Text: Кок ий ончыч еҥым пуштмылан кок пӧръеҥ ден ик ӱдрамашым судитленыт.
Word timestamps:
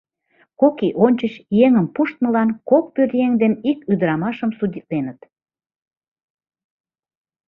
Кок 0.59 0.77
ий 0.87 0.93
ончыч 1.05 1.33
еҥым 1.65 1.87
пуштмылан 1.95 2.49
кок 2.69 2.85
пӧръеҥ 2.93 3.31
ден 3.41 3.53
ик 3.71 3.79
ӱдрамашым 3.91 4.51
судитленыт. 4.57 5.19